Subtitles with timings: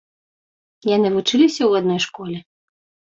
[0.95, 2.37] Яны вучыліся ў адной школе.